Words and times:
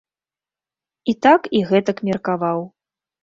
І 1.11 1.15
так 1.27 1.41
і 1.59 1.63
гэтак 1.73 1.97
меркаваў. 2.09 2.59